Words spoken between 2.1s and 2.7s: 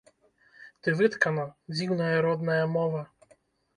родная